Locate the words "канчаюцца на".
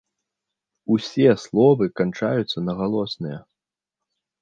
2.03-2.73